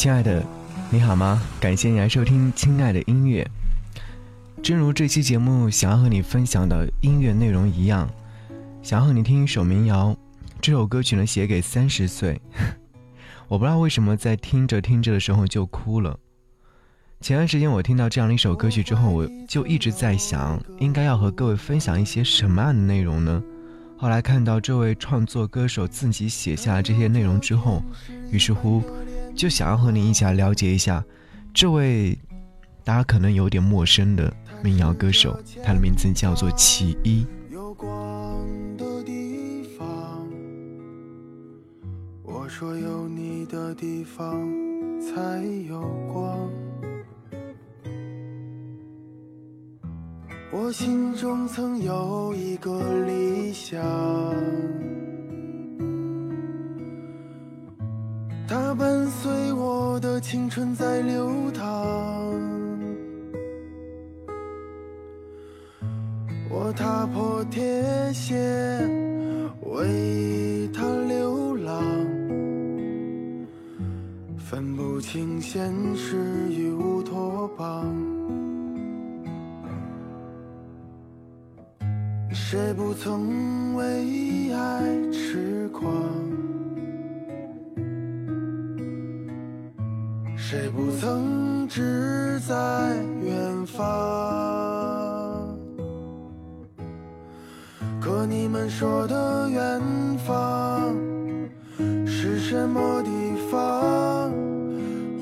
[0.00, 0.42] 亲爱的，
[0.88, 1.42] 你好吗？
[1.60, 3.46] 感谢你来收听《亲爱的音乐》。
[4.62, 8.08] 正如这期节目想要和你分享的音乐内容一样，
[8.82, 10.16] 想要和你听一首民谣。
[10.58, 12.40] 这首歌曲呢，写给三十岁。
[13.46, 16.18] 我不知道为什么在听着听着的时候就哭了。
[17.20, 23.42] 前段时间我听到这样的一首歌曲之后，我就一直在想，应该要和各位分享一些什么样的内容呢？
[23.98, 27.82] 后来看到这位创作歌手自己写下这些内容之后，
[28.32, 28.82] 于是乎
[29.34, 31.04] 就想要和你一起来了解一下
[31.54, 32.18] 这位
[32.84, 37.26] 大家可能有点陌生的民谣歌手，他的名字叫做齐一。
[37.50, 40.28] 有光的地方，
[42.22, 44.46] 我说有你的地方
[45.00, 45.80] 才有
[46.12, 46.50] 光。
[50.52, 53.80] 我心中曾有一个理想，
[60.20, 61.64] 青春在流淌。
[66.50, 67.62] 我踏破铁
[68.12, 68.36] 鞋
[69.62, 71.82] 为他流浪，
[74.36, 76.16] 分不清现实
[76.50, 77.86] 与乌托邦。
[82.30, 84.82] 谁不曾为爱
[85.12, 86.29] 痴狂？
[90.50, 92.54] 谁不曾志在
[93.22, 93.86] 远方？
[98.00, 99.80] 可你们说的远
[100.26, 100.92] 方
[102.04, 103.10] 是什么地
[103.48, 104.32] 方？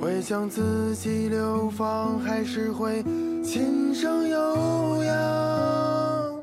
[0.00, 3.02] 会将自己流放，还是会
[3.44, 6.42] 琴声悠扬？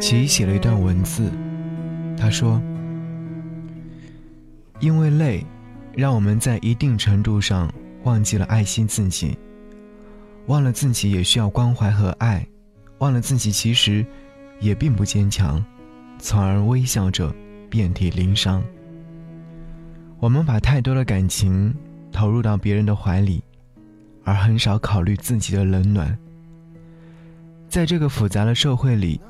[0.00, 1.30] 齐写了一段文字，
[2.18, 2.60] 他说
[4.80, 5.44] ：“因为累，
[5.94, 7.72] 让我们在一定程度上
[8.04, 9.36] 忘记了爱惜自己，
[10.46, 12.46] 忘了自己也需要关怀和爱，
[12.98, 14.04] 忘了自己其实
[14.60, 15.64] 也并不坚强，
[16.18, 17.34] 从而微笑着
[17.68, 18.62] 遍体鳞伤。
[20.18, 21.74] 我们把太多的感情
[22.12, 23.42] 投入到别人的怀里，
[24.24, 26.16] 而很少考虑自己的冷暖。
[27.68, 29.20] 在这个复杂的社会里。”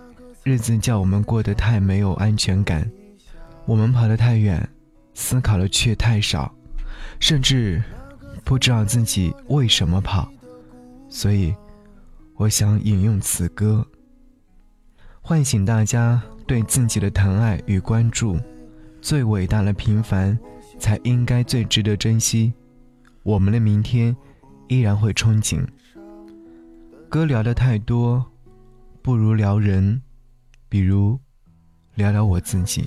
[0.47, 2.89] 日子叫我们过得太没有安全感，
[3.65, 4.65] 我们跑得太远，
[5.17, 6.55] 思考的却太少，
[7.19, 7.83] 甚至
[8.45, 10.31] 不知道自己为什么跑。
[11.09, 11.55] 所以，
[12.35, 13.85] 我想引用此歌，
[15.23, 18.39] 唤醒大家对自己的疼爱与关注。
[19.01, 20.39] 最伟大的平凡，
[20.79, 22.53] 才应该最值得珍惜。
[23.23, 24.15] 我们的明天
[24.69, 25.67] 依然会憧憬。
[27.09, 28.23] 歌聊的太多，
[29.01, 30.03] 不如聊人。
[30.69, 31.19] 比如，
[31.95, 32.87] 聊聊我自己。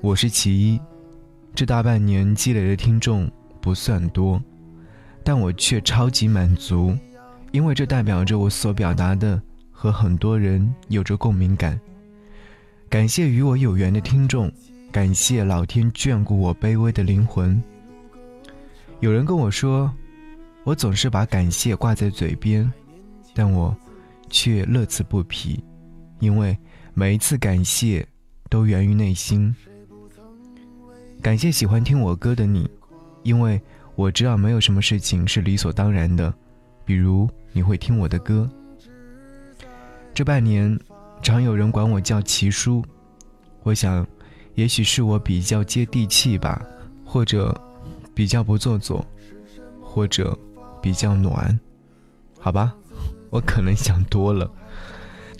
[0.00, 0.80] 我是其一，
[1.56, 3.28] 这大半年积累的听众
[3.60, 4.40] 不算多，
[5.24, 6.96] 但我却超级满足，
[7.50, 9.42] 因为这代表着我所表达的
[9.72, 11.78] 和很多人有着共鸣感。
[12.88, 14.50] 感谢与我有缘的听众，
[14.92, 17.60] 感谢老天眷顾我卑微的灵魂。
[19.00, 19.92] 有人跟我说，
[20.62, 22.72] 我总是把感谢挂在嘴边，
[23.34, 23.76] 但我
[24.30, 25.62] 却乐此不疲。
[26.20, 26.56] 因为
[26.94, 28.06] 每一次感谢
[28.48, 29.54] 都源于内心。
[31.20, 32.70] 感谢喜欢听我歌的你，
[33.24, 33.60] 因为
[33.96, 36.32] 我知道没有什么事情是理所当然的，
[36.84, 38.48] 比如你会听我的歌。
[40.14, 40.78] 这半年，
[41.20, 42.84] 常有人管我叫奇叔，
[43.64, 44.06] 我想，
[44.54, 46.64] 也许是我比较接地气吧，
[47.04, 47.54] 或者
[48.14, 49.04] 比较不做作，
[49.82, 50.38] 或者
[50.80, 51.58] 比较暖，
[52.38, 52.72] 好吧，
[53.30, 54.48] 我可能想多了。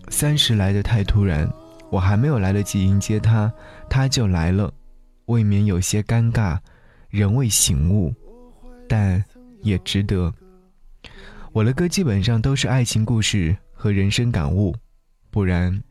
[0.08, 1.48] 三十来的太突然，
[1.88, 3.52] 我还没有来得及迎接他，
[3.88, 4.72] 他就来了，
[5.28, 6.58] 未免有些尴尬，
[7.08, 8.14] 仍未醒悟，
[8.88, 9.22] 但
[9.62, 10.32] 也值得。
[11.52, 14.74] 我的歌基本上都是爱情故事和人生感悟，
[15.30, 15.82] 不然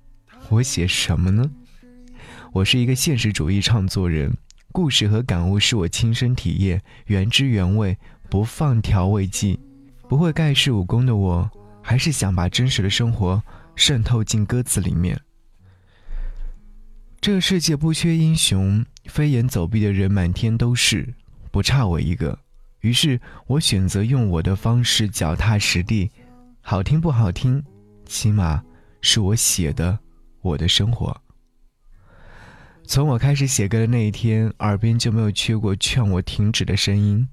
[0.49, 1.49] 我写什么呢？
[2.51, 4.35] 我是一个现实主义创作人，
[4.71, 7.95] 故事和感悟是我亲身体验，原汁原味，
[8.29, 9.59] 不放调味剂，
[10.09, 11.49] 不会盖世武功的我，
[11.81, 13.41] 还是想把真实的生活。
[13.75, 15.15] 渗透进歌词里面。
[17.19, 21.13] 这个世界不缺英雄，飞檐走壁的人满天都是，
[21.51, 22.37] 不差我一个。
[22.81, 26.09] 于是我选择用我的方式脚踏实地，
[26.61, 27.61] 好听不好听，
[28.05, 28.63] 起码
[29.01, 29.99] 是我写的，
[30.41, 31.19] 我的生活。
[32.85, 37.27] 从我开始写歌的那一天，耳边就没有缺过劝我停止的声音。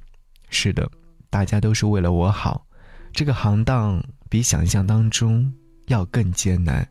[0.49, 0.91] 是的，
[1.31, 2.67] 大家都是为了我好。
[3.13, 5.53] 这个行当比想象当中。
[5.89, 6.89] 要更艰难，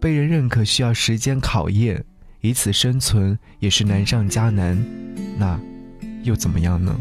[0.00, 2.04] 被人认可需要时间考验，
[2.42, 4.76] 以此生存也是难上加难，
[5.38, 5.58] 那
[6.24, 6.92] 又怎么样呢？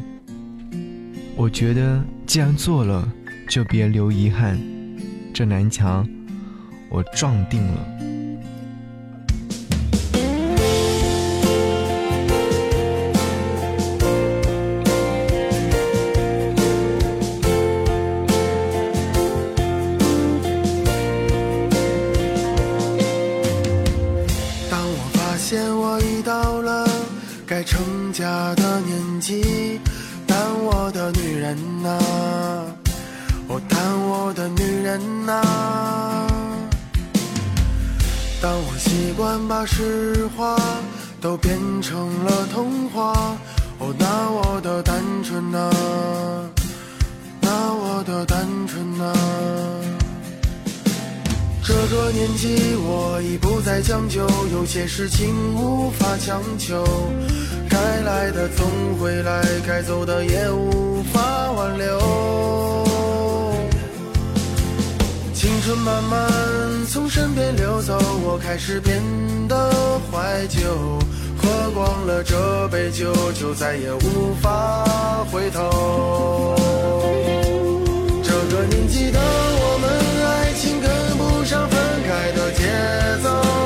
[1.36, 3.12] 我觉得既然做了，
[3.50, 4.60] 就别留遗憾。
[5.34, 6.08] 这南墙，
[6.90, 8.11] 我撞定了。
[39.22, 40.58] 我习惯把实话
[41.22, 43.14] 都变成了童话，
[43.78, 45.70] 哦，那我的单纯啊，
[47.40, 49.14] 那我的单纯啊。
[51.64, 56.84] 这个年纪我已不再将就，有些事情无法强求。
[57.70, 58.66] 该来的总
[59.00, 62.88] 会来，该走的也无法挽留。
[65.36, 66.28] 青春慢慢
[66.86, 69.02] 从身边溜走，我开始变
[69.48, 69.72] 得
[70.12, 70.60] 怀旧。
[71.38, 74.86] 喝光了这杯酒，就再也无法
[75.32, 76.56] 回头。
[78.24, 79.90] 这个年纪的我们，
[80.30, 82.64] 爱情跟不上分开的节
[83.24, 83.61] 奏。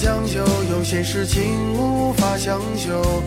[0.00, 3.22] 将就，有些事情无法强求，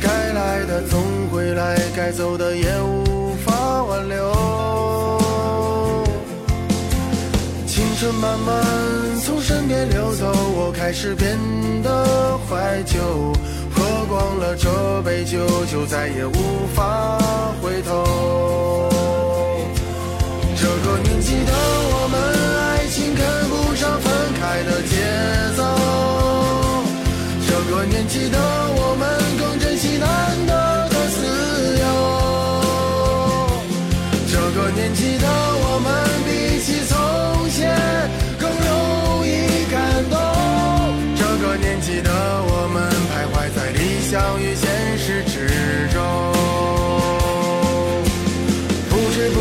[0.00, 0.98] 该来的总
[1.30, 5.20] 会来，该走的也无法挽留。
[7.66, 8.64] 青春慢慢
[9.22, 11.36] 从身边流走，我开始变
[11.82, 12.98] 得怀旧。
[13.74, 15.38] 喝光了这杯酒，
[15.70, 17.18] 就再也无法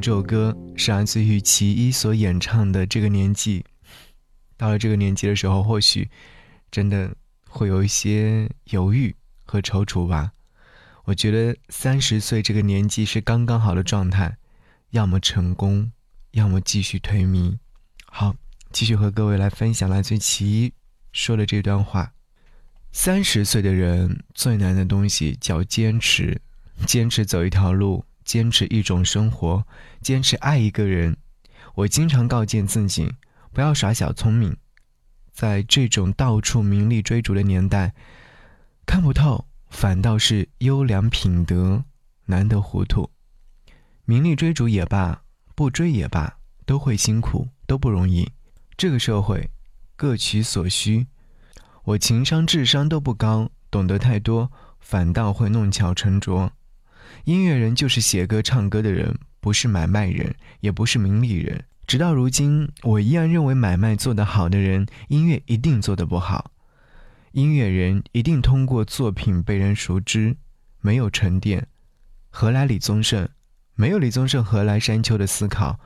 [0.00, 3.60] 这首歌是来自于其一所演唱的《这个年纪》，
[4.56, 6.08] 到了这个年纪的时候，或许
[6.70, 7.14] 真的
[7.48, 10.32] 会有一些犹豫和踌躇吧。
[11.04, 14.36] 我觉得三十岁这个年纪是刚刚好的状态，
[14.90, 15.92] 要么成功，
[16.32, 17.58] 要么继续颓靡。
[18.06, 18.34] 好。
[18.72, 20.72] 继续和各位来分享来自于其一
[21.10, 22.12] 说的这段话：
[22.92, 26.42] 三十岁的人最难的东西叫坚持，
[26.84, 29.66] 坚持走一条路，坚持一种生活，
[30.02, 31.16] 坚持爱一个人。
[31.76, 33.14] 我经常告诫自己，
[33.52, 34.54] 不要耍小聪明。
[35.32, 37.94] 在这种到处名利追逐的年代，
[38.84, 41.84] 看不透反倒是优良品德，
[42.26, 43.10] 难得糊涂。
[44.04, 45.22] 名利追逐也罢，
[45.54, 48.32] 不追也罢，都会辛苦，都不容易。
[48.76, 49.50] 这个社会，
[49.94, 51.06] 各取所需。
[51.84, 56.52] 我情商、智商都不高，懂得太多，反倒会弄巧成拙。
[57.24, 61.64] 音乐人就是写歌、唱歌的人，不是买卖人，也不是名利人。
[61.86, 66.50] 直到如今，我依然认为买卖做得好的人，音乐一定做得不好。
[67.32, 70.36] 音乐人一定通过作品被人熟知，
[70.80, 71.66] 没有沉淀，
[72.30, 73.28] 何来李宗盛？
[73.74, 75.78] 没有李宗盛，何来山丘的思考？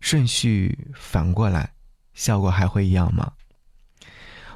[0.00, 1.72] 顺序反过来，
[2.14, 3.32] 效果还会一样吗？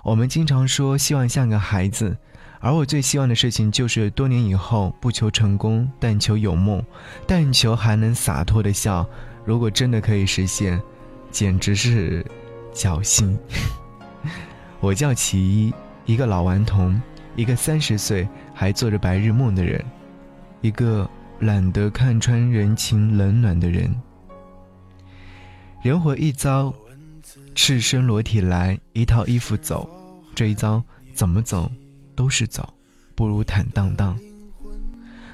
[0.05, 2.19] 我们经常说希望像个孩子，
[2.61, 6.83] 而我最希望的事情就是多年以后不求成功，但求有梦，
[7.27, 9.07] 但求还能洒脱的笑。
[9.45, 10.81] 如果真的可以实现，
[11.31, 12.25] 简直是
[12.75, 13.39] 侥幸。
[14.81, 15.73] 我叫齐一，
[16.05, 17.01] 一个老顽童，
[17.37, 19.85] 一个三十岁还做着白日梦的人，
[20.61, 23.95] 一个懒得看穿人情冷暖的人。
[25.81, 26.75] 人活一遭，
[27.55, 29.89] 赤身裸体来，一套衣服走，
[30.35, 30.83] 这一遭
[31.15, 31.71] 怎么走
[32.19, 32.75] 都是走，
[33.15, 34.19] 不如坦荡荡。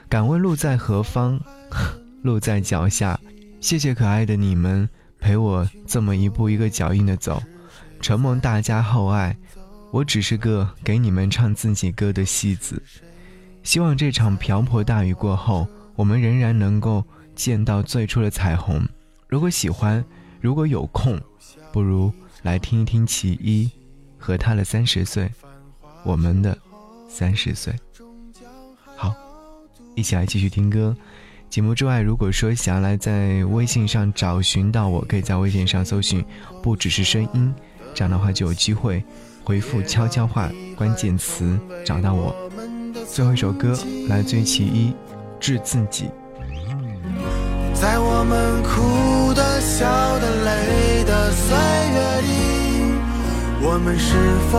[0.06, 1.40] 敢问路在何方？
[2.20, 3.18] 路在脚下。
[3.58, 4.86] 谢谢可爱的你们
[5.18, 7.42] 陪我这么一步一个脚印的走，
[8.02, 9.34] 承蒙大家厚爱，
[9.90, 12.82] 我只是个给你们唱自己歌的戏子。
[13.62, 17.02] 希望这场瓢泼大雨过后，我们仍然能够
[17.34, 18.86] 见到最初的彩虹。
[19.26, 20.04] 如果喜欢，
[20.38, 21.18] 如果有空，
[21.72, 22.12] 不如
[22.42, 23.70] 来听一听其一
[24.18, 25.30] 和他的三十岁，
[26.02, 26.58] 我们的
[27.14, 27.72] 三十岁。
[28.96, 29.14] 好，
[29.94, 30.96] 一起来继续听歌。
[31.48, 36.24] 节目之外，如果说想要来在微信上找寻到我，可以在微信上搜寻
[36.60, 37.54] “不只是声音”，
[37.94, 39.04] 这样的话就有机会
[39.44, 42.34] 回复悄悄话关键词找到我。
[43.08, 43.78] 最后一首歌
[44.08, 44.88] 来自于其一，
[45.38, 46.06] 《致自己》。
[47.72, 49.86] 在我们哭的、笑
[50.18, 51.56] 的、累的岁
[51.94, 52.32] 月里，
[53.62, 54.16] 我们是
[54.50, 54.58] 否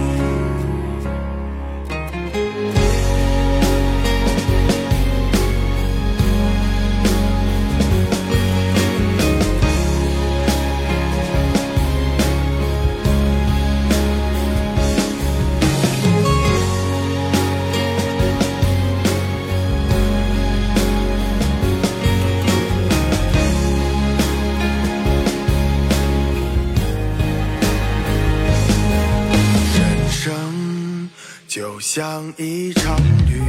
[31.93, 32.95] 像一场
[33.27, 33.41] 旅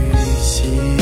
[0.43, 1.02] 行，